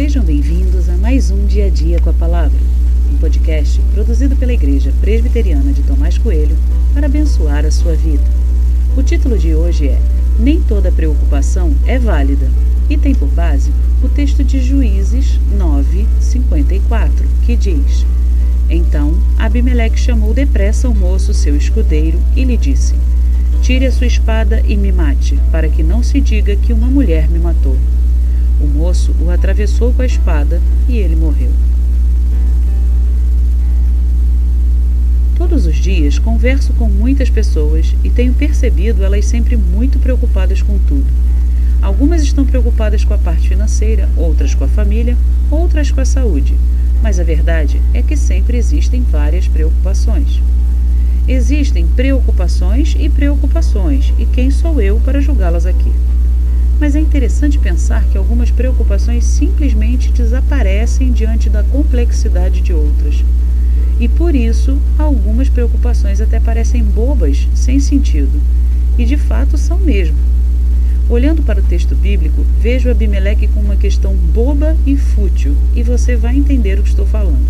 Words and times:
Sejam 0.00 0.24
bem-vindos 0.24 0.88
a 0.88 0.96
mais 0.96 1.30
um 1.30 1.44
Dia 1.44 1.66
a 1.66 1.68
Dia 1.68 2.00
com 2.00 2.08
a 2.08 2.14
Palavra, 2.14 2.58
um 3.12 3.18
podcast 3.18 3.78
produzido 3.92 4.34
pela 4.34 4.54
Igreja 4.54 4.94
Presbiteriana 4.98 5.74
de 5.74 5.82
Tomás 5.82 6.16
Coelho 6.16 6.56
para 6.94 7.04
abençoar 7.04 7.66
a 7.66 7.70
sua 7.70 7.92
vida. 7.92 8.24
O 8.96 9.02
título 9.02 9.36
de 9.36 9.54
hoje 9.54 9.88
é 9.88 10.00
Nem 10.38 10.58
toda 10.62 10.90
preocupação 10.90 11.74
é 11.84 11.98
válida 11.98 12.48
e 12.88 12.96
tem 12.96 13.14
por 13.14 13.28
base 13.28 13.70
o 14.02 14.08
texto 14.08 14.42
de 14.42 14.62
Juízes 14.62 15.38
9:54, 15.58 17.10
que 17.44 17.54
diz: 17.54 18.06
Então 18.70 19.12
Abimeleque 19.36 20.00
chamou 20.00 20.32
depressa 20.32 20.88
o 20.88 20.94
moço, 20.94 21.34
seu 21.34 21.54
escudeiro, 21.54 22.18
e 22.34 22.42
lhe 22.42 22.56
disse: 22.56 22.94
Tire 23.60 23.84
a 23.84 23.92
sua 23.92 24.06
espada 24.06 24.62
e 24.66 24.78
me 24.78 24.92
mate, 24.92 25.38
para 25.52 25.68
que 25.68 25.82
não 25.82 26.02
se 26.02 26.22
diga 26.22 26.56
que 26.56 26.72
uma 26.72 26.86
mulher 26.86 27.28
me 27.28 27.38
matou. 27.38 27.76
O 28.60 28.66
moço 28.66 29.14
o 29.20 29.30
atravessou 29.30 29.92
com 29.92 30.02
a 30.02 30.06
espada 30.06 30.60
e 30.88 30.96
ele 30.96 31.16
morreu. 31.16 31.50
Todos 35.36 35.64
os 35.64 35.76
dias 35.76 36.18
converso 36.18 36.72
com 36.74 36.88
muitas 36.88 37.30
pessoas 37.30 37.94
e 38.04 38.10
tenho 38.10 38.34
percebido 38.34 39.02
elas 39.02 39.24
sempre 39.24 39.56
muito 39.56 39.98
preocupadas 39.98 40.60
com 40.60 40.78
tudo. 40.86 41.06
Algumas 41.80 42.22
estão 42.22 42.44
preocupadas 42.44 43.04
com 43.04 43.14
a 43.14 43.18
parte 43.18 43.48
financeira, 43.48 44.06
outras 44.16 44.54
com 44.54 44.64
a 44.64 44.68
família, 44.68 45.16
outras 45.50 45.90
com 45.90 46.00
a 46.00 46.04
saúde. 46.04 46.54
Mas 47.02 47.18
a 47.18 47.24
verdade 47.24 47.80
é 47.94 48.02
que 48.02 48.16
sempre 48.16 48.58
existem 48.58 49.02
várias 49.02 49.48
preocupações. 49.48 50.42
Existem 51.26 51.86
preocupações 51.86 52.94
e 52.98 53.08
preocupações, 53.08 54.12
e 54.18 54.26
quem 54.26 54.50
sou 54.50 54.80
eu 54.80 55.00
para 55.00 55.20
julgá-las 55.20 55.64
aqui? 55.64 55.90
Mas 56.80 56.96
é 56.96 56.98
interessante 56.98 57.58
pensar 57.58 58.06
que 58.06 58.16
algumas 58.16 58.50
preocupações 58.50 59.24
simplesmente 59.24 60.10
desaparecem 60.10 61.12
diante 61.12 61.50
da 61.50 61.62
complexidade 61.62 62.62
de 62.62 62.72
outras. 62.72 63.22
E 64.00 64.08
por 64.08 64.34
isso, 64.34 64.78
algumas 64.98 65.50
preocupações 65.50 66.22
até 66.22 66.40
parecem 66.40 66.82
bobas, 66.82 67.46
sem 67.54 67.78
sentido. 67.78 68.40
E 68.96 69.04
de 69.04 69.18
fato 69.18 69.58
são 69.58 69.78
mesmo. 69.78 70.16
Olhando 71.06 71.42
para 71.42 71.60
o 71.60 71.62
texto 71.62 71.94
bíblico, 71.94 72.46
vejo 72.58 72.90
Abimeleque 72.90 73.46
com 73.48 73.60
uma 73.60 73.76
questão 73.76 74.14
boba 74.14 74.74
e 74.86 74.96
fútil, 74.96 75.54
e 75.76 75.82
você 75.82 76.16
vai 76.16 76.34
entender 76.34 76.78
o 76.78 76.82
que 76.82 76.88
estou 76.88 77.04
falando. 77.04 77.46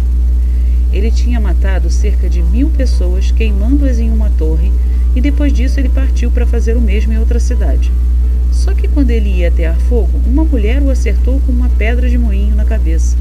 Ele 0.93 1.11
tinha 1.11 1.39
matado 1.39 1.89
cerca 1.89 2.29
de 2.29 2.43
mil 2.43 2.69
pessoas, 2.71 3.31
queimando-as 3.31 4.01
em 4.01 4.11
uma 4.11 4.29
torre, 4.31 4.73
e 5.15 5.21
depois 5.21 5.53
disso 5.53 5.79
ele 5.79 5.89
partiu 5.89 6.33
para 6.33 6.47
fazer 6.47 6.77
o 6.77 6.81
mesmo 6.81 7.13
em 7.13 7.19
outra 7.19 7.39
cidade. 7.39 7.93
Só 8.61 8.75
que 8.75 8.87
quando 8.87 9.11
ele 9.11 9.31
ia 9.31 9.49
atear 9.49 9.75
fogo, 9.89 10.21
uma 10.27 10.45
mulher 10.45 10.83
o 10.83 10.91
acertou 10.91 11.41
com 11.41 11.51
uma 11.51 11.71
pedra 11.71 12.11
de 12.11 12.19
moinho 12.19 12.55
na 12.55 12.67
cabeça 12.67 13.17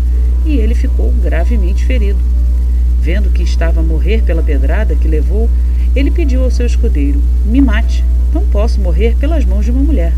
e 0.45 0.57
ele 0.57 0.75
ficou 0.75 1.13
gravemente 1.13 1.85
ferido. 1.85 2.19
Vendo 3.01 3.29
que 3.29 3.41
estava 3.41 3.79
a 3.79 3.83
morrer 3.83 4.21
pela 4.21 4.43
pedrada 4.43 4.97
que 4.97 5.07
levou, 5.07 5.49
ele 5.95 6.11
pediu 6.11 6.43
ao 6.43 6.51
seu 6.51 6.65
escudeiro: 6.65 7.21
Me 7.45 7.61
mate, 7.61 8.03
não 8.33 8.45
posso 8.47 8.81
morrer 8.81 9.15
pelas 9.15 9.45
mãos 9.45 9.63
de 9.63 9.71
uma 9.71 9.81
mulher. 9.81 10.13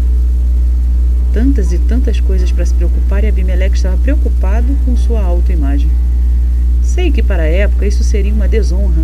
Tantas 1.31 1.71
e 1.71 1.77
tantas 1.77 2.19
coisas 2.19 2.51
para 2.51 2.65
se 2.65 2.73
preocupar 2.73 3.23
e 3.23 3.27
Abimeleque 3.27 3.75
estava 3.75 3.97
preocupado 3.97 4.75
com 4.83 4.97
sua 4.97 5.21
autoimagem. 5.21 5.91
Sei 6.81 7.11
que 7.11 7.21
para 7.21 7.43
a 7.43 7.47
época 7.47 7.85
isso 7.85 8.03
seria 8.03 8.33
uma 8.33 8.47
desonra, 8.47 9.03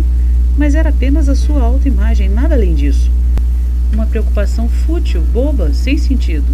mas 0.56 0.74
era 0.74 0.88
apenas 0.88 1.28
a 1.28 1.36
sua 1.36 1.62
autoimagem, 1.62 2.28
nada 2.28 2.56
além 2.56 2.74
disso. 2.74 3.08
Uma 3.92 4.06
preocupação 4.06 4.68
fútil, 4.68 5.22
boba, 5.32 5.72
sem 5.72 5.96
sentido. 5.98 6.46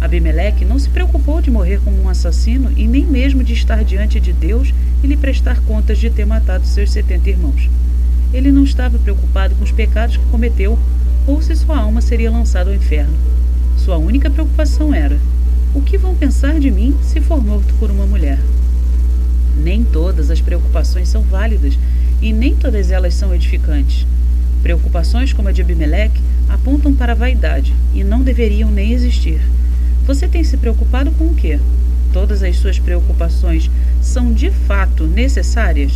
Abimeleque 0.00 0.64
não 0.64 0.78
se 0.78 0.88
preocupou 0.88 1.42
de 1.42 1.50
morrer 1.50 1.80
como 1.84 2.02
um 2.02 2.08
assassino 2.08 2.72
e 2.76 2.86
nem 2.86 3.04
mesmo 3.04 3.44
de 3.44 3.52
estar 3.52 3.84
diante 3.84 4.18
de 4.18 4.32
Deus 4.32 4.72
e 5.02 5.06
lhe 5.06 5.16
prestar 5.16 5.60
contas 5.62 5.98
de 5.98 6.08
ter 6.08 6.24
matado 6.24 6.66
seus 6.66 6.90
setenta 6.90 7.28
irmãos. 7.28 7.68
Ele 8.32 8.50
não 8.50 8.64
estava 8.64 8.98
preocupado 8.98 9.54
com 9.56 9.64
os 9.64 9.72
pecados 9.72 10.16
que 10.16 10.24
cometeu 10.26 10.78
ou 11.26 11.42
se 11.42 11.54
sua 11.54 11.78
alma 11.78 12.00
seria 12.00 12.30
lançada 12.30 12.70
ao 12.70 12.76
inferno. 12.76 13.12
Sua 13.76 13.98
única 13.98 14.30
preocupação 14.30 14.94
era: 14.94 15.18
o 15.74 15.82
que 15.82 15.98
vão 15.98 16.14
pensar 16.14 16.58
de 16.58 16.70
mim 16.70 16.96
se 17.02 17.20
for 17.20 17.44
morto 17.44 17.74
por 17.74 17.90
uma 17.90 18.06
mulher? 18.06 18.38
Nem 19.62 19.84
todas 19.84 20.30
as 20.30 20.40
preocupações 20.40 21.08
são 21.08 21.22
válidas 21.22 21.78
e 22.22 22.32
nem 22.32 22.54
todas 22.54 22.90
elas 22.90 23.14
são 23.14 23.34
edificantes. 23.34 24.06
Preocupações 24.62 25.32
como 25.32 25.48
a 25.48 25.52
de 25.52 25.62
Abimeleque 25.62 26.20
apontam 26.48 26.94
para 26.94 27.12
a 27.12 27.16
vaidade 27.16 27.74
e 27.94 28.04
não 28.04 28.20
deveriam 28.20 28.70
nem 28.70 28.92
existir. 28.92 29.40
Você 30.06 30.28
tem 30.28 30.44
se 30.44 30.56
preocupado 30.56 31.10
com 31.12 31.24
o 31.26 31.34
quê? 31.34 31.58
Todas 32.12 32.42
as 32.42 32.56
suas 32.56 32.78
preocupações 32.78 33.70
são 34.02 34.32
de 34.32 34.50
fato 34.50 35.06
necessárias? 35.06 35.92